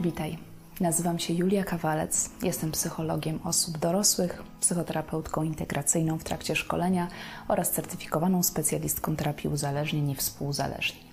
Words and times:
Witaj. 0.00 0.38
Nazywam 0.80 1.18
się 1.18 1.34
Julia 1.34 1.64
Kawalec. 1.64 2.30
Jestem 2.42 2.70
psychologiem 2.70 3.38
osób 3.44 3.78
dorosłych, 3.78 4.42
psychoterapeutką 4.60 5.42
integracyjną 5.42 6.18
w 6.18 6.24
trakcie 6.24 6.56
szkolenia 6.56 7.08
oraz 7.48 7.70
certyfikowaną 7.70 8.42
specjalistką 8.42 9.16
terapii 9.16 9.50
uzależnień 9.50 10.10
i 10.10 10.14
współuzależnień. 10.14 11.04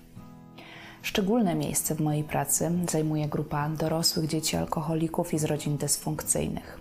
Szczególne 1.02 1.54
miejsce 1.54 1.94
w 1.94 2.00
mojej 2.00 2.24
pracy 2.24 2.70
zajmuje 2.90 3.28
grupa 3.28 3.68
dorosłych 3.68 4.26
dzieci 4.26 4.56
alkoholików 4.56 5.34
i 5.34 5.38
z 5.38 5.44
rodzin 5.44 5.76
dysfunkcyjnych. 5.76 6.80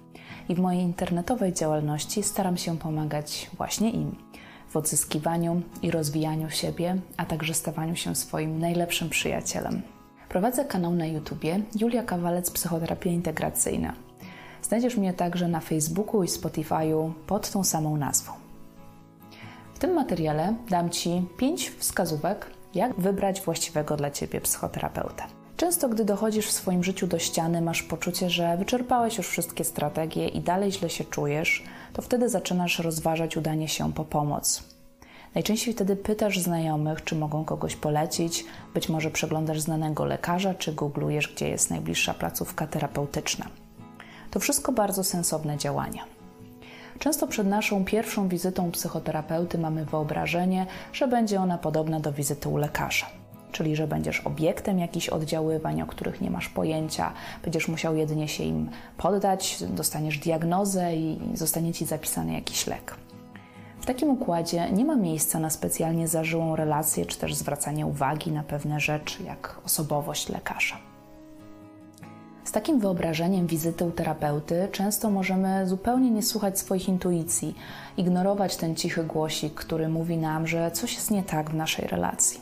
I 0.49 0.55
w 0.55 0.59
mojej 0.59 0.81
internetowej 0.81 1.53
działalności 1.53 2.23
staram 2.23 2.57
się 2.57 2.77
pomagać 2.77 3.49
właśnie 3.57 3.91
im 3.91 4.15
w 4.69 4.77
odzyskiwaniu 4.77 5.61
i 5.81 5.91
rozwijaniu 5.91 6.49
siebie, 6.49 6.97
a 7.17 7.25
także 7.25 7.53
stawaniu 7.53 7.95
się 7.95 8.15
swoim 8.15 8.59
najlepszym 8.59 9.09
przyjacielem. 9.09 9.81
Prowadzę 10.29 10.65
kanał 10.65 10.91
na 10.91 11.05
YouTubie 11.05 11.61
Julia 11.81 12.03
Kawalec 12.03 12.51
Psychoterapia 12.51 13.09
Integracyjna. 13.09 13.93
Znajdziesz 14.61 14.97
mnie 14.97 15.13
także 15.13 15.47
na 15.47 15.59
Facebooku 15.59 16.23
i 16.23 16.27
Spotify'u 16.27 17.11
pod 17.27 17.49
tą 17.49 17.63
samą 17.63 17.97
nazwą. 17.97 18.31
W 19.73 19.79
tym 19.79 19.93
materiale 19.93 20.53
dam 20.69 20.89
Ci 20.89 21.23
pięć 21.37 21.69
wskazówek, 21.69 22.45
jak 22.75 22.99
wybrać 22.99 23.41
właściwego 23.41 23.97
dla 23.97 24.11
Ciebie 24.11 24.41
psychoterapeutę. 24.41 25.23
Często, 25.57 25.89
gdy 25.89 26.05
dochodzisz 26.05 26.47
w 26.47 26.51
swoim 26.51 26.83
życiu 26.83 27.07
do 27.07 27.19
ściany, 27.19 27.61
masz 27.61 27.83
poczucie, 27.83 28.29
że 28.29 28.57
wyczerpałeś 28.57 29.17
już 29.17 29.27
wszystkie 29.27 29.63
strategie 29.63 30.27
i 30.27 30.41
dalej 30.41 30.71
źle 30.71 30.89
się 30.89 31.03
czujesz, 31.03 31.63
to 31.93 32.01
wtedy 32.01 32.29
zaczynasz 32.29 32.79
rozważać 32.79 33.37
udanie 33.37 33.67
się 33.67 33.93
po 33.93 34.05
pomoc. 34.05 34.63
Najczęściej 35.35 35.73
wtedy 35.73 35.95
pytasz 35.95 36.39
znajomych, 36.39 37.03
czy 37.03 37.15
mogą 37.15 37.45
kogoś 37.45 37.75
polecić, 37.75 38.45
być 38.73 38.89
może 38.89 39.11
przeglądasz 39.11 39.59
znanego 39.59 40.05
lekarza, 40.05 40.53
czy 40.53 40.73
googlujesz, 40.73 41.33
gdzie 41.35 41.49
jest 41.49 41.69
najbliższa 41.69 42.13
placówka 42.13 42.67
terapeutyczna. 42.67 43.45
To 44.31 44.39
wszystko 44.39 44.71
bardzo 44.71 45.03
sensowne 45.03 45.57
działania. 45.57 46.03
Często 46.99 47.27
przed 47.27 47.47
naszą 47.47 47.85
pierwszą 47.85 48.27
wizytą 48.27 48.71
psychoterapeuty 48.71 49.57
mamy 49.57 49.85
wyobrażenie, 49.85 50.65
że 50.93 51.07
będzie 51.07 51.41
ona 51.41 51.57
podobna 51.57 51.99
do 51.99 52.11
wizyty 52.11 52.49
u 52.49 52.57
lekarza. 52.57 53.05
Czyli, 53.51 53.75
że 53.75 53.87
będziesz 53.87 54.19
obiektem 54.19 54.79
jakichś 54.79 55.09
oddziaływań, 55.09 55.81
o 55.81 55.85
których 55.85 56.21
nie 56.21 56.31
masz 56.31 56.49
pojęcia, 56.49 57.13
będziesz 57.43 57.67
musiał 57.67 57.95
jedynie 57.95 58.27
się 58.27 58.43
im 58.43 58.69
poddać, 58.97 59.63
dostaniesz 59.69 60.17
diagnozę 60.17 60.95
i 60.95 61.19
zostanie 61.33 61.73
ci 61.73 61.85
zapisany 61.85 62.33
jakiś 62.33 62.67
lek. 62.67 62.95
W 63.81 63.85
takim 63.85 64.09
układzie 64.09 64.71
nie 64.71 64.85
ma 64.85 64.95
miejsca 64.95 65.39
na 65.39 65.49
specjalnie 65.49 66.07
zażyłą 66.07 66.55
relację 66.55 67.05
czy 67.05 67.17
też 67.19 67.35
zwracanie 67.35 67.85
uwagi 67.85 68.31
na 68.31 68.43
pewne 68.43 68.79
rzeczy, 68.79 69.23
jak 69.23 69.61
osobowość 69.65 70.29
lekarza. 70.29 70.77
Z 72.43 72.51
takim 72.51 72.79
wyobrażeniem 72.79 73.47
wizyty 73.47 73.85
u 73.85 73.91
terapeuty 73.91 74.67
często 74.71 75.11
możemy 75.11 75.67
zupełnie 75.67 76.11
nie 76.11 76.23
słuchać 76.23 76.59
swoich 76.59 76.89
intuicji, 76.89 77.55
ignorować 77.97 78.57
ten 78.57 78.75
cichy 78.75 79.03
głosik, 79.03 79.53
który 79.53 79.89
mówi 79.89 80.17
nam, 80.17 80.47
że 80.47 80.71
coś 80.71 80.95
jest 80.95 81.11
nie 81.11 81.23
tak 81.23 81.49
w 81.49 81.53
naszej 81.53 81.87
relacji. 81.87 82.41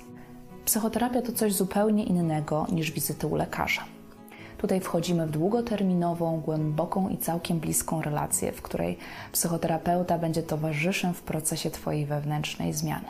Psychoterapia 0.66 1.22
to 1.22 1.32
coś 1.32 1.54
zupełnie 1.54 2.04
innego 2.04 2.68
niż 2.72 2.92
wizyty 2.92 3.28
u 3.28 3.36
lekarza. 3.36 3.97
Tutaj 4.58 4.80
wchodzimy 4.80 5.28
w 5.28 5.32
długoterminową, 5.32 6.42
głęboką 6.42 7.10
i 7.10 7.18
całkiem 7.18 7.60
bliską 7.60 8.02
relację, 8.02 8.52
w 8.52 8.62
której 8.62 8.98
psychoterapeuta 9.32 10.18
będzie 10.18 10.44
towarzyszem 10.44 11.14
w 11.14 11.22
procesie 11.22 11.72
Twojej 11.72 12.06
wewnętrznej 12.06 12.74
zmiany. 12.74 13.08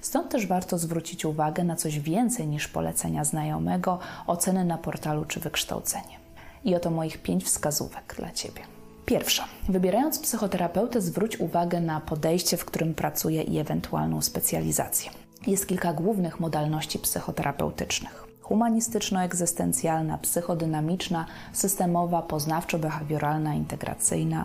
Stąd 0.00 0.28
też 0.28 0.46
warto 0.46 0.78
zwrócić 0.78 1.24
uwagę 1.24 1.64
na 1.64 1.76
coś 1.76 2.00
więcej 2.00 2.46
niż 2.46 2.68
polecenia 2.68 3.24
znajomego, 3.24 3.98
oceny 4.26 4.64
na 4.64 4.78
portalu 4.78 5.24
czy 5.24 5.40
wykształcenie. 5.40 6.18
I 6.64 6.74
oto 6.74 6.90
moich 6.90 7.22
pięć 7.22 7.44
wskazówek 7.44 8.14
dla 8.18 8.30
Ciebie. 8.30 8.60
Pierwsza. 9.06 9.44
Wybierając 9.68 10.18
psychoterapeutę, 10.18 11.00
zwróć 11.00 11.40
uwagę 11.40 11.80
na 11.80 12.00
podejście, 12.00 12.56
w 12.56 12.64
którym 12.64 12.94
pracuje 12.94 13.42
i 13.42 13.58
ewentualną 13.58 14.22
specjalizację. 14.22 15.10
Jest 15.46 15.68
kilka 15.68 15.92
głównych 15.92 16.40
modalności 16.40 16.98
psychoterapeutycznych 16.98 18.27
humanistyczno-egzystencjalna, 18.48 20.18
psychodynamiczna, 20.18 21.26
systemowa, 21.52 22.22
poznawczo-behawioralna, 22.22 23.56
integracyjna. 23.56 24.44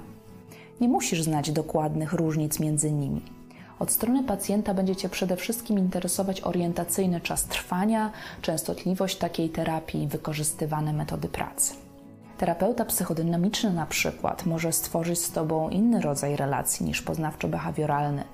Nie 0.81 0.88
musisz 0.88 1.24
znać 1.24 1.52
dokładnych 1.52 2.13
różnic 2.13 2.59
między 2.59 2.92
nimi. 2.92 3.22
Od 3.80 3.92
strony 3.92 4.24
pacjenta 4.24 4.74
będzie 4.74 4.96
Cię 4.96 5.09
przede 5.09 5.36
wszystkim 5.36 5.80
interesować 5.80 6.42
orientacyjny 6.42 7.22
czas 7.22 7.44
trwania, 7.44 8.12
częstotliwość 8.42 9.18
takiej 9.18 9.50
terapii 9.50 10.03
i 10.03 10.08
wykorzystywane 10.08 10.94
metody 10.94 11.28
pracy. 11.28 11.74
Terapeuta 12.38 12.86
psychodynamiczny 12.86 13.74
na 13.74 13.86
przykład 13.86 14.46
może 14.46 14.72
stworzyć 14.72 15.19
z 15.19 15.31
Tobą 15.31 15.69
inny 15.69 16.02
rodzaj 16.02 16.36
relacji 16.36 16.86
niż 16.86 17.03
poznawczo-behawioralny– 17.03 18.24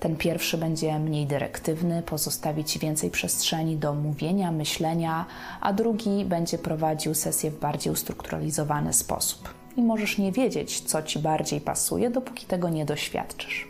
ten 0.00 0.16
pierwszy 0.16 0.58
będzie 0.58 0.98
mniej 0.98 1.26
dyrektywny, 1.26 2.02
pozostawi 2.02 2.64
Ci 2.64 2.78
więcej 2.78 3.10
przestrzeni 3.10 3.76
do 3.76 3.94
mówienia, 3.94 4.52
myślenia, 4.52 5.26
a 5.60 5.72
drugi 5.72 6.24
będzie 6.24 6.58
prowadził 6.58 7.14
sesję 7.14 7.50
w 7.50 7.58
bardziej 7.58 7.92
ustrukturalizowany 7.92 8.92
sposób. 8.92 9.54
I 9.76 9.82
możesz 9.82 10.18
nie 10.18 10.32
wiedzieć, 10.32 10.80
co 10.80 11.02
Ci 11.02 11.18
bardziej 11.18 11.60
pasuje, 11.60 12.10
dopóki 12.10 12.46
tego 12.46 12.68
nie 12.68 12.84
doświadczysz. 12.84 13.68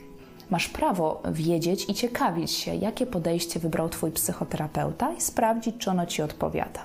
Masz 0.50 0.68
prawo 0.68 1.22
wiedzieć 1.32 1.88
i 1.88 1.94
ciekawić 1.94 2.50
się, 2.50 2.74
jakie 2.74 3.06
podejście 3.06 3.60
wybrał 3.60 3.88
Twój 3.88 4.10
psychoterapeuta 4.10 5.12
i 5.12 5.20
sprawdzić, 5.20 5.76
czy 5.78 5.90
ono 5.90 6.06
Ci 6.06 6.22
odpowiada. 6.22 6.84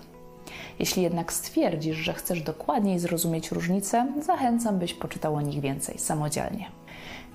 Jeśli 0.79 1.03
jednak 1.03 1.33
stwierdzisz, 1.33 1.97
że 1.97 2.13
chcesz 2.13 2.41
dokładniej 2.41 2.99
zrozumieć 2.99 3.51
różnice, 3.51 4.07
zachęcam, 4.21 4.79
byś 4.79 4.93
poczytał 4.93 5.35
o 5.35 5.41
nich 5.41 5.59
więcej 5.59 5.99
samodzielnie. 5.99 6.65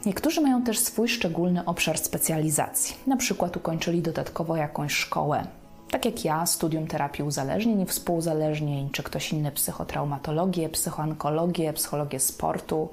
Niektórzy 0.06 0.40
mają 0.40 0.62
też 0.62 0.78
swój 0.78 1.08
szczególny 1.08 1.64
obszar 1.64 1.98
specjalizacji. 1.98 2.96
Na 3.06 3.16
przykład 3.16 3.56
ukończyli 3.56 4.02
dodatkowo 4.02 4.56
jakąś 4.56 4.92
szkołę, 4.92 5.46
tak 5.90 6.04
jak 6.04 6.24
ja, 6.24 6.46
studium 6.46 6.86
terapii 6.86 7.24
uzależnień 7.24 7.80
i 7.80 7.86
współuzależnień, 7.86 8.90
czy 8.90 9.02
ktoś 9.02 9.32
inny 9.32 9.52
psychotraumatologię, 9.52 10.68
psychoankologię, 10.68 11.72
psychologię 11.72 12.20
sportu. 12.20 12.88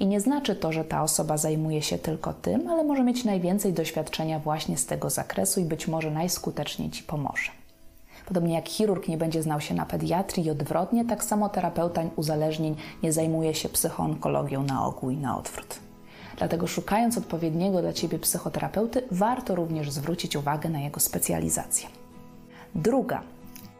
I 0.00 0.06
nie 0.06 0.20
znaczy 0.20 0.54
to, 0.54 0.72
że 0.72 0.84
ta 0.84 1.02
osoba 1.02 1.36
zajmuje 1.36 1.82
się 1.82 1.98
tylko 1.98 2.32
tym, 2.32 2.68
ale 2.68 2.84
może 2.84 3.04
mieć 3.04 3.24
najwięcej 3.24 3.72
doświadczenia 3.72 4.38
właśnie 4.38 4.78
z 4.78 4.86
tego 4.86 5.10
zakresu 5.10 5.60
i 5.60 5.64
być 5.64 5.88
może 5.88 6.10
najskuteczniej 6.10 6.90
Ci 6.90 7.02
pomoże. 7.02 7.50
Podobnie 8.26 8.54
jak 8.54 8.68
chirurg 8.68 9.08
nie 9.08 9.18
będzie 9.18 9.42
znał 9.42 9.60
się 9.60 9.74
na 9.74 9.86
pediatrii 9.86 10.46
i 10.46 10.50
odwrotnie, 10.50 11.04
tak 11.04 11.24
samo 11.24 11.48
terapeuta 11.48 12.02
uzależnień 12.16 12.76
nie 13.02 13.12
zajmuje 13.12 13.54
się 13.54 13.68
psychoonkologią 13.68 14.62
na 14.62 14.86
ogół 14.86 15.10
i 15.10 15.16
na 15.16 15.38
odwrót. 15.38 15.91
Dlatego 16.36 16.66
szukając 16.66 17.18
odpowiedniego 17.18 17.82
dla 17.82 17.92
Ciebie 17.92 18.18
psychoterapeuty, 18.18 19.02
warto 19.10 19.54
również 19.54 19.90
zwrócić 19.90 20.36
uwagę 20.36 20.68
na 20.70 20.80
jego 20.80 21.00
specjalizację. 21.00 21.88
Druga 22.74 23.22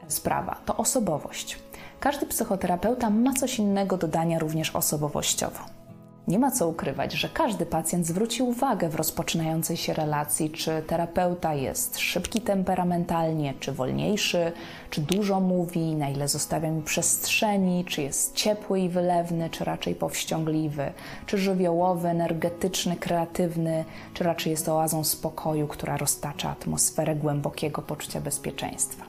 sprawa 0.09 0.57
to 0.67 0.77
osobowość. 0.77 1.59
Każdy 2.01 2.27
psychoterapeuta 2.27 3.11
ma 3.11 3.33
coś 3.33 3.59
innego 3.59 3.97
do 3.97 4.09
dania 4.09 4.39
również 4.39 4.71
osobowościowo. 4.71 5.82
Nie 6.29 6.39
ma 6.39 6.51
co 6.51 6.69
ukrywać, 6.69 7.13
że 7.13 7.29
każdy 7.29 7.67
pacjent 7.67 8.07
zwróci 8.07 8.43
uwagę 8.43 8.89
w 8.89 8.95
rozpoczynającej 8.95 9.77
się 9.77 9.95
relacji, 9.95 10.51
czy 10.51 10.83
terapeuta 10.87 11.55
jest 11.55 11.99
szybki 11.99 12.41
temperamentalnie, 12.41 13.55
czy 13.61 13.73
wolniejszy, 13.73 14.53
czy 14.91 15.01
dużo 15.01 15.41
mówi, 15.41 15.95
na 15.95 16.09
ile 16.09 16.29
zostawia 16.29 16.71
mi 16.71 16.83
przestrzeni, 16.83 17.85
czy 17.85 18.03
jest 18.03 18.35
ciepły 18.35 18.81
i 18.81 18.89
wylewny, 18.89 19.51
czy 19.51 19.65
raczej 19.65 19.95
powściągliwy, 19.95 20.93
czy 21.27 21.39
żywiołowy, 21.39 22.09
energetyczny, 22.09 22.97
kreatywny, 22.97 23.85
czy 24.15 24.25
raczej 24.25 24.51
jest 24.51 24.69
oazą 24.69 25.05
spokoju, 25.05 25.69
która 25.69 25.97
roztacza 25.97 26.51
atmosferę 26.51 27.17
głębokiego 27.17 27.83
poczucia 27.83 28.21
bezpieczeństwa. 28.21 29.05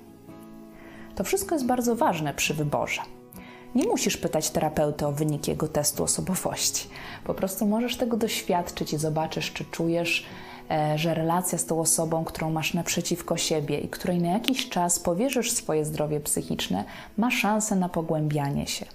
To 1.16 1.24
wszystko 1.24 1.56
jest 1.56 1.66
bardzo 1.66 1.96
ważne 1.96 2.34
przy 2.34 2.54
wyborze. 2.54 3.02
Nie 3.76 3.88
musisz 3.88 4.18
pytać 4.18 4.50
terapeuty 4.50 5.08
o 5.08 5.12
wynik 5.12 5.48
jego 5.48 5.68
testu 5.68 6.04
osobowości. 6.04 6.88
Po 7.24 7.34
prostu 7.34 7.66
możesz 7.66 7.98
tego 7.98 8.18
doświadczyć 8.18 8.94
i 8.94 8.98
zobaczysz, 8.98 9.54
czy 9.54 9.66
czujesz, 9.66 10.26
e, 10.72 10.98
że 10.98 11.14
relacja 11.14 11.58
z 11.58 11.66
tą 11.66 11.80
osobą, 11.80 12.26
którą 12.26 12.52
masz 12.52 12.74
naprzeciwko 12.74 13.38
siebie 13.38 13.80
i 13.80 13.90
której 13.90 14.20
na 14.20 14.32
jakiś 14.32 14.70
czas 14.70 15.00
powierzysz 15.00 15.52
swoje 15.52 15.86
zdrowie 15.86 16.20
psychiczne, 16.20 16.84
ma 17.18 17.32
szansę 17.32 17.76
na 17.76 17.90
pogłębianie 17.90 18.68
się. 18.68 18.86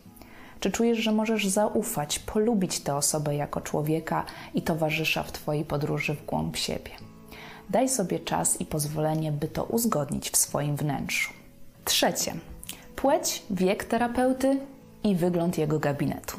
Czy 0.60 0.70
czujesz, 0.70 0.98
że 0.98 1.12
możesz 1.12 1.46
zaufać, 1.46 2.18
polubić 2.18 2.80
tę 2.80 2.96
osobę 2.96 3.36
jako 3.36 3.60
człowieka 3.60 4.24
i 4.54 4.62
towarzysza 4.62 5.22
w 5.22 5.32
Twojej 5.32 5.64
podróży 5.64 6.14
w 6.14 6.26
głąb 6.26 6.56
siebie? 6.56 6.90
Daj 7.70 7.88
sobie 7.88 8.20
czas 8.20 8.60
i 8.60 8.66
pozwolenie, 8.66 9.32
by 9.32 9.48
to 9.48 9.64
uzgodnić 9.64 10.30
w 10.30 10.36
swoim 10.36 10.76
wnętrzu. 10.76 11.32
Trzecie 11.84 12.34
płeć, 12.98 13.42
wiek 13.50 13.84
terapeuty 13.84 14.58
i 15.04 15.16
wygląd 15.16 15.58
jego 15.58 15.78
gabinetu. 15.78 16.36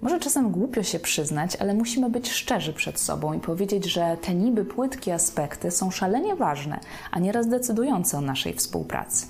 Może 0.00 0.20
czasem 0.20 0.50
głupio 0.50 0.82
się 0.82 0.98
przyznać, 0.98 1.56
ale 1.56 1.74
musimy 1.74 2.10
być 2.10 2.32
szczerzy 2.32 2.72
przed 2.72 3.00
sobą 3.00 3.32
i 3.32 3.40
powiedzieć, 3.40 3.84
że 3.84 4.16
te 4.22 4.34
niby 4.34 4.64
płytkie 4.64 5.14
aspekty 5.14 5.70
są 5.70 5.90
szalenie 5.90 6.36
ważne, 6.36 6.80
a 7.10 7.18
nieraz 7.18 7.48
decydujące 7.48 8.18
o 8.18 8.20
naszej 8.20 8.54
współpracy. 8.54 9.26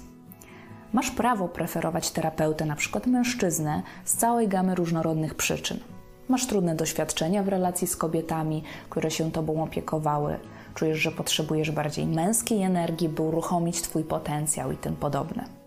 Masz 0.92 1.10
prawo 1.10 1.48
preferować 1.48 2.10
terapeutę, 2.10 2.64
na 2.64 2.76
przykład 2.76 3.06
mężczyznę, 3.06 3.82
z 4.04 4.14
całej 4.16 4.48
gamy 4.48 4.74
różnorodnych 4.74 5.34
przyczyn. 5.34 5.78
Masz 6.28 6.46
trudne 6.46 6.74
doświadczenia 6.74 7.42
w 7.42 7.48
relacji 7.48 7.86
z 7.86 7.96
kobietami, 7.96 8.62
które 8.90 9.10
się 9.10 9.32
tobą 9.32 9.62
opiekowały, 9.62 10.38
czujesz, 10.74 10.98
że 10.98 11.12
potrzebujesz 11.12 11.70
bardziej 11.70 12.06
męskiej 12.06 12.62
energii, 12.62 13.08
by 13.08 13.22
uruchomić 13.22 13.82
twój 13.82 14.04
potencjał 14.04 14.72
i 14.72 14.76
tym 14.76 14.96
podobne. 14.96 15.65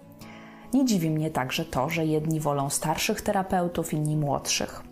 Nie 0.73 0.85
dziwi 0.85 1.09
mnie 1.09 1.31
także 1.31 1.65
to, 1.65 1.89
że 1.89 2.05
jedni 2.05 2.39
wolą 2.39 2.69
starszych 2.69 3.21
terapeutów, 3.21 3.93
inni 3.93 4.17
młodszych. 4.17 4.83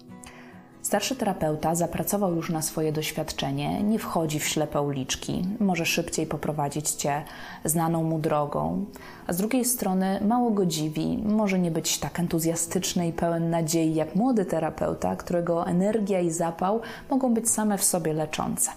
Starszy 0.82 1.16
terapeuta 1.16 1.76
zapracował 1.76 2.36
już 2.36 2.50
na 2.50 2.62
swoje 2.62 2.92
doświadczenie, 2.92 3.84
nie 3.84 4.00
wchodzi 4.00 4.40
w 4.40 4.48
ślepe 4.48 4.82
uliczki, 4.82 5.46
może 5.60 5.86
szybciej 5.86 6.26
poprowadzić 6.26 6.90
cię 6.90 7.24
znaną 7.66 8.04
mu 8.04 8.20
drogą, 8.20 8.86
a 9.28 9.34
z 9.34 9.38
drugiej 9.38 9.66
strony 9.66 10.20
mało 10.28 10.52
go 10.52 10.66
dziwi, 10.66 11.24
może 11.26 11.60
nie 11.60 11.72
być 11.72 11.98
tak 11.98 12.20
entuzjastyczny 12.20 13.08
i 13.08 13.14
pełen 13.14 13.50
nadziei 13.50 13.96
jak 13.96 14.16
młody 14.16 14.46
terapeuta, 14.46 15.16
którego 15.16 15.68
energia 15.68 16.20
i 16.20 16.32
zapał 16.32 16.82
mogą 17.10 17.34
być 17.34 17.50
same 17.50 17.78
w 17.78 17.84
sobie 17.84 18.14
leczące. 18.14 18.72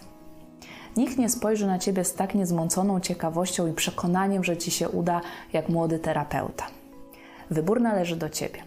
Nikt 0.97 1.19
nie 1.19 1.29
spojrzy 1.29 1.67
na 1.67 1.79
ciebie 1.79 2.05
z 2.05 2.15
tak 2.15 2.35
niezmąconą 2.35 3.01
ciekawością 3.01 3.67
i 3.67 3.73
przekonaniem, 3.73 4.45
że 4.45 4.57
ci 4.57 4.71
się 4.71 4.89
uda 4.89 5.21
jak 5.53 5.69
młody 5.69 5.99
terapeuta. 5.99 6.80
Wybór 7.51 7.81
należy 7.81 8.17
do 8.17 8.29
ciebie. 8.29 8.63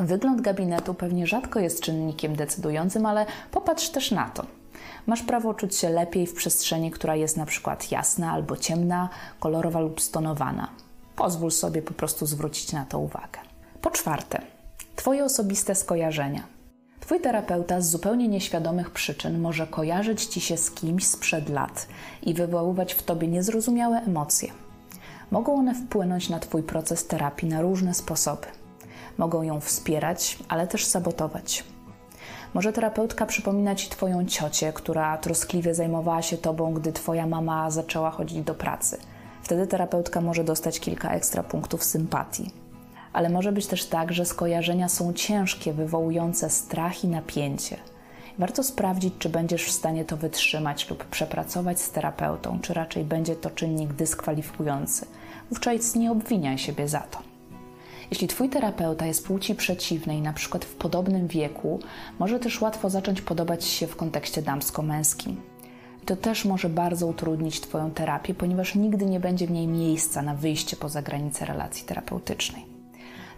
Wygląd 0.00 0.40
gabinetu 0.40 0.94
pewnie 0.94 1.26
rzadko 1.26 1.60
jest 1.60 1.80
czynnikiem 1.80 2.36
decydującym, 2.36 3.06
ale 3.06 3.26
popatrz 3.50 3.88
też 3.88 4.10
na 4.10 4.28
to. 4.28 4.46
Masz 5.06 5.22
prawo 5.22 5.54
czuć 5.54 5.76
się 5.76 5.90
lepiej 5.90 6.26
w 6.26 6.34
przestrzeni, 6.34 6.90
która 6.90 7.16
jest 7.16 7.36
na 7.36 7.46
przykład 7.46 7.92
jasna 7.92 8.32
albo 8.32 8.56
ciemna, 8.56 9.08
kolorowa 9.40 9.80
lub 9.80 10.00
stonowana. 10.00 10.68
Pozwól 11.16 11.50
sobie 11.50 11.82
po 11.82 11.94
prostu 11.94 12.26
zwrócić 12.26 12.72
na 12.72 12.84
to 12.84 12.98
uwagę. 12.98 13.40
Po 13.82 13.90
czwarte, 13.90 14.42
Twoje 14.98 15.24
osobiste 15.24 15.74
skojarzenia. 15.74 16.42
Twój 17.00 17.20
terapeuta 17.20 17.80
z 17.80 17.90
zupełnie 17.90 18.28
nieświadomych 18.28 18.90
przyczyn 18.90 19.40
może 19.40 19.66
kojarzyć 19.66 20.24
ci 20.24 20.40
się 20.40 20.56
z 20.56 20.70
kimś 20.70 21.06
sprzed 21.06 21.48
lat 21.48 21.86
i 22.22 22.34
wywoływać 22.34 22.94
w 22.94 23.02
tobie 23.02 23.28
niezrozumiałe 23.28 23.98
emocje. 23.98 24.52
Mogą 25.30 25.54
one 25.54 25.74
wpłynąć 25.74 26.28
na 26.28 26.38
Twój 26.38 26.62
proces 26.62 27.06
terapii 27.06 27.48
na 27.48 27.60
różne 27.60 27.94
sposoby. 27.94 28.46
Mogą 29.18 29.42
ją 29.42 29.60
wspierać, 29.60 30.38
ale 30.48 30.66
też 30.66 30.84
sabotować. 30.84 31.64
Może 32.54 32.72
terapeutka 32.72 33.26
przypomina 33.26 33.74
Ci 33.74 33.90
Twoją 33.90 34.26
ciocię, 34.26 34.72
która 34.72 35.18
troskliwie 35.18 35.74
zajmowała 35.74 36.22
się 36.22 36.36
Tobą, 36.36 36.74
gdy 36.74 36.92
Twoja 36.92 37.26
mama 37.26 37.70
zaczęła 37.70 38.10
chodzić 38.10 38.42
do 38.42 38.54
pracy. 38.54 38.98
Wtedy 39.42 39.66
terapeutka 39.66 40.20
może 40.20 40.44
dostać 40.44 40.80
kilka 40.80 41.10
ekstra 41.10 41.42
punktów 41.42 41.84
sympatii. 41.84 42.50
Ale 43.12 43.28
może 43.28 43.52
być 43.52 43.66
też 43.66 43.84
tak, 43.84 44.12
że 44.12 44.24
skojarzenia 44.24 44.88
są 44.88 45.12
ciężkie, 45.12 45.72
wywołujące 45.72 46.50
strach 46.50 47.04
i 47.04 47.08
napięcie. 47.08 47.76
Warto 48.38 48.62
sprawdzić, 48.62 49.14
czy 49.18 49.28
będziesz 49.28 49.64
w 49.64 49.72
stanie 49.72 50.04
to 50.04 50.16
wytrzymać 50.16 50.90
lub 50.90 51.04
przepracować 51.04 51.80
z 51.80 51.90
terapeutą, 51.90 52.58
czy 52.60 52.74
raczej 52.74 53.04
będzie 53.04 53.36
to 53.36 53.50
czynnik 53.50 53.92
dyskwalifikujący. 53.92 55.06
Wówczas 55.50 55.94
nie 55.94 56.12
obwiniaj 56.12 56.58
siebie 56.58 56.88
za 56.88 57.00
to. 57.00 57.18
Jeśli 58.10 58.28
Twój 58.28 58.48
terapeuta 58.48 59.06
jest 59.06 59.26
płci 59.26 59.54
przeciwnej, 59.54 60.22
na 60.22 60.32
przykład 60.32 60.64
w 60.64 60.74
podobnym 60.74 61.26
wieku, 61.26 61.80
może 62.18 62.38
też 62.38 62.60
łatwo 62.60 62.90
zacząć 62.90 63.20
podobać 63.20 63.64
się 63.64 63.86
w 63.86 63.96
kontekście 63.96 64.42
damsko-męskim. 64.42 65.36
To 66.04 66.16
też 66.16 66.44
może 66.44 66.68
bardzo 66.68 67.06
utrudnić 67.06 67.60
Twoją 67.60 67.90
terapię, 67.90 68.34
ponieważ 68.34 68.74
nigdy 68.74 69.06
nie 69.06 69.20
będzie 69.20 69.46
w 69.46 69.50
niej 69.50 69.66
miejsca 69.66 70.22
na 70.22 70.34
wyjście 70.34 70.76
poza 70.76 71.02
granice 71.02 71.44
relacji 71.44 71.84
terapeutycznej. 71.84 72.77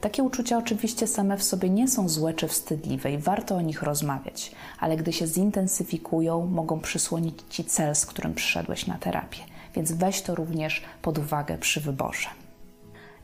Takie 0.01 0.23
uczucia 0.23 0.59
oczywiście 0.59 1.07
same 1.07 1.37
w 1.37 1.43
sobie 1.43 1.71
nie 1.71 1.89
są 1.89 2.09
złe 2.09 2.35
czy 2.35 2.49
wstydliwe 2.49 3.13
i 3.13 3.19
warto 3.19 3.57
o 3.57 3.61
nich 3.61 3.83
rozmawiać, 3.83 4.53
ale 4.79 4.97
gdy 4.97 5.13
się 5.13 5.27
zintensyfikują, 5.27 6.47
mogą 6.47 6.81
przysłonić 6.81 7.39
Ci 7.51 7.65
cel, 7.65 7.95
z 7.95 8.07
którym 8.07 8.35
przyszedłeś 8.35 8.87
na 8.87 8.99
terapię, 8.99 9.39
więc 9.75 9.93
weź 9.93 10.23
to 10.23 10.35
również 10.35 10.83
pod 11.03 11.19
uwagę 11.19 11.59
przy 11.59 11.81
wyborze. 11.81 12.29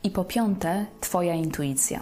I 0.03 0.11
po 0.11 0.25
piąte, 0.25 0.85
Twoja 1.01 1.33
intuicja. 1.33 2.01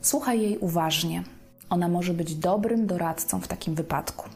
Słuchaj 0.00 0.40
jej 0.40 0.58
uważnie. 0.58 1.22
Ona 1.70 1.88
może 1.88 2.14
być 2.14 2.34
dobrym 2.34 2.86
doradcą 2.86 3.40
w 3.40 3.48
takim 3.48 3.74
wypadku. 3.74 4.28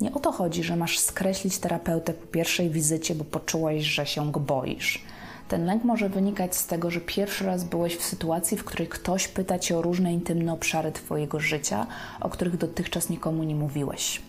Nie 0.00 0.14
o 0.14 0.20
to 0.20 0.32
chodzi, 0.32 0.64
że 0.64 0.76
masz 0.76 0.98
skreślić 0.98 1.58
terapeutę 1.58 2.12
po 2.12 2.26
pierwszej 2.26 2.70
wizycie, 2.70 3.14
bo 3.14 3.24
poczułeś, 3.24 3.84
że 3.84 4.06
się 4.06 4.32
go 4.32 4.40
boisz. 4.40 5.04
Ten 5.48 5.64
lęk 5.64 5.84
może 5.84 6.08
wynikać 6.08 6.56
z 6.56 6.66
tego, 6.66 6.90
że 6.90 7.00
pierwszy 7.00 7.46
raz 7.46 7.64
byłeś 7.64 7.96
w 7.96 8.02
sytuacji, 8.02 8.56
w 8.56 8.64
której 8.64 8.88
ktoś 8.88 9.28
pyta 9.28 9.58
cię 9.58 9.78
o 9.78 9.82
różne 9.82 10.12
intymne 10.12 10.52
obszary 10.52 10.92
Twojego 10.92 11.40
życia, 11.40 11.86
o 12.20 12.28
których 12.28 12.56
dotychczas 12.56 13.10
nikomu 13.10 13.42
nie 13.42 13.54
mówiłeś. 13.54 14.22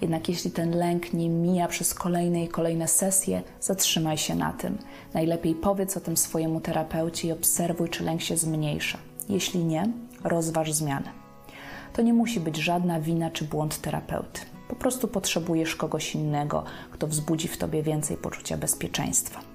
Jednak 0.00 0.28
jeśli 0.28 0.50
ten 0.50 0.76
lęk 0.76 1.12
nie 1.12 1.28
mija 1.28 1.68
przez 1.68 1.94
kolejne 1.94 2.44
i 2.44 2.48
kolejne 2.48 2.88
sesje, 2.88 3.42
zatrzymaj 3.60 4.18
się 4.18 4.34
na 4.34 4.52
tym. 4.52 4.78
Najlepiej 5.14 5.54
powiedz 5.54 5.96
o 5.96 6.00
tym 6.00 6.16
swojemu 6.16 6.60
terapeucie 6.60 7.28
i 7.28 7.32
obserwuj, 7.32 7.88
czy 7.88 8.04
lęk 8.04 8.22
się 8.22 8.36
zmniejsza. 8.36 8.98
Jeśli 9.28 9.64
nie, 9.64 9.88
rozważ 10.24 10.72
zmianę. 10.72 11.10
To 11.92 12.02
nie 12.02 12.12
musi 12.12 12.40
być 12.40 12.56
żadna 12.56 13.00
wina 13.00 13.30
czy 13.30 13.44
błąd 13.44 13.80
terapeuty. 13.80 14.40
Po 14.68 14.76
prostu 14.76 15.08
potrzebujesz 15.08 15.76
kogoś 15.76 16.14
innego, 16.14 16.64
kto 16.90 17.06
wzbudzi 17.06 17.48
w 17.48 17.58
tobie 17.58 17.82
więcej 17.82 18.16
poczucia 18.16 18.56
bezpieczeństwa. 18.56 19.53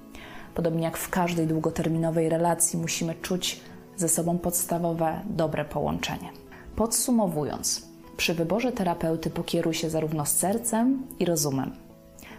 Podobnie 0.56 0.84
jak 0.84 0.98
w 0.98 1.10
każdej 1.10 1.48
długoterminowej 1.48 2.30
relacji, 2.30 2.80
musimy 2.80 3.16
czuć 3.16 3.62
ze 3.98 4.10
sobą 4.10 4.38
podstawowe, 4.38 5.22
dobre 5.25 5.66
połączenie. 5.66 6.30
Podsumowując, 6.75 7.88
przy 8.18 8.34
wyborze 8.34 8.72
terapeuty 8.72 9.30
pokieruj 9.30 9.74
się 9.74 9.90
zarówno 9.90 10.25
z 10.25 10.31
sercem 10.31 11.07
i 11.19 11.25
rozumem. 11.25 11.72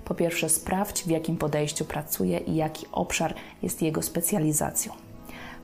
Po 0.05 0.15
pierwsze, 0.15 0.49
sprawdź, 0.49 1.03
w 1.03 1.11
jakim 1.11 1.37
podejściu 1.37 1.85
pracuje 1.85 2.39
i 2.39 2.55
jaki 2.55 2.87
obszar 2.93 3.35
jest 3.62 3.83
jego 3.83 4.03
specjalizacją. 4.03 4.93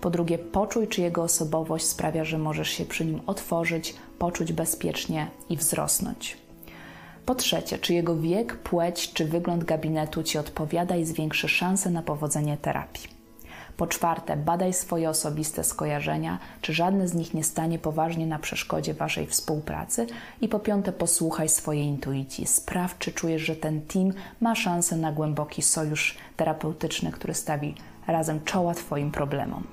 Po 0.00 0.10
drugie, 0.10 0.38
poczuj, 0.38 0.88
czy 0.88 1.00
jego 1.00 1.22
osobowość 1.22 1.84
sprawia, 1.84 2.24
że 2.24 2.38
możesz 2.38 2.68
się 2.68 2.84
przy 2.84 3.04
nim 3.04 3.20
otworzyć, 3.26 3.94
poczuć 4.18 4.52
bezpiecznie 4.52 5.30
i 5.48 5.56
wzrosnąć. 5.56 6.45
Po 7.26 7.34
trzecie, 7.34 7.78
czy 7.78 7.94
jego 7.94 8.16
wiek, 8.16 8.56
płeć 8.56 9.12
czy 9.12 9.24
wygląd 9.24 9.64
gabinetu 9.64 10.22
ci 10.22 10.38
odpowiada 10.38 10.96
i 10.96 11.04
zwiększy 11.04 11.48
szanse 11.48 11.90
na 11.90 12.02
powodzenie 12.02 12.56
terapii. 12.56 13.08
Po 13.76 13.86
czwarte, 13.86 14.36
badaj 14.36 14.72
swoje 14.72 15.10
osobiste 15.10 15.64
skojarzenia, 15.64 16.38
czy 16.60 16.74
żadne 16.74 17.08
z 17.08 17.14
nich 17.14 17.34
nie 17.34 17.44
stanie 17.44 17.78
poważnie 17.78 18.26
na 18.26 18.38
przeszkodzie 18.38 18.94
waszej 18.94 19.26
współpracy. 19.26 20.06
I 20.40 20.48
po 20.48 20.60
piąte, 20.60 20.92
posłuchaj 20.92 21.48
swojej 21.48 21.84
intuicji. 21.84 22.46
Sprawdź, 22.46 22.98
czy 22.98 23.12
czujesz, 23.12 23.42
że 23.42 23.56
ten 23.56 23.80
team 23.80 24.12
ma 24.40 24.54
szansę 24.54 24.96
na 24.96 25.12
głęboki 25.12 25.62
sojusz 25.62 26.16
terapeutyczny, 26.36 27.12
który 27.12 27.34
stawi 27.34 27.74
razem 28.06 28.44
czoła 28.44 28.74
Twoim 28.74 29.10
problemom. 29.10 29.64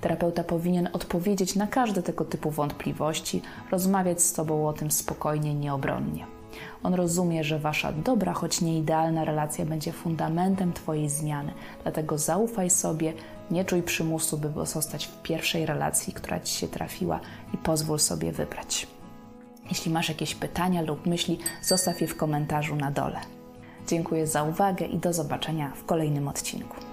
Terapeuta 0.00 0.44
powinien 0.44 0.88
odpowiedzieć 0.92 1.54
na 1.54 1.66
każde 1.66 2.02
tego 2.02 2.24
typu 2.24 2.50
wątpliwości, 2.50 3.42
rozmawiać 3.70 4.22
z 4.22 4.32
Tobą 4.32 4.68
o 4.68 4.72
tym 4.72 4.90
spokojnie, 4.90 5.54
nieobronnie. 5.54 6.35
On 6.82 6.94
rozumie, 6.94 7.44
że 7.44 7.58
wasza 7.58 7.92
dobra, 7.92 8.32
choć 8.32 8.60
nie 8.60 8.78
idealna 8.78 9.24
relacja 9.24 9.66
będzie 9.66 9.92
fundamentem 9.92 10.72
Twojej 10.72 11.08
zmiany. 11.08 11.52
Dlatego 11.82 12.18
zaufaj 12.18 12.70
sobie, 12.70 13.12
nie 13.50 13.64
czuj 13.64 13.82
przymusu, 13.82 14.38
by 14.38 14.66
zostać 14.66 15.06
w 15.06 15.22
pierwszej 15.22 15.66
relacji, 15.66 16.12
która 16.12 16.40
Ci 16.40 16.54
się 16.54 16.68
trafiła 16.68 17.20
i 17.54 17.58
pozwól 17.58 17.98
sobie 17.98 18.32
wybrać. 18.32 18.86
Jeśli 19.68 19.92
masz 19.92 20.08
jakieś 20.08 20.34
pytania 20.34 20.82
lub 20.82 21.06
myśli, 21.06 21.38
zostaw 21.62 22.00
je 22.00 22.06
w 22.06 22.16
komentarzu 22.16 22.76
na 22.76 22.90
dole. 22.90 23.20
Dziękuję 23.86 24.26
za 24.26 24.42
uwagę 24.42 24.86
i 24.86 24.98
do 24.98 25.12
zobaczenia 25.12 25.72
w 25.76 25.84
kolejnym 25.84 26.28
odcinku. 26.28 26.85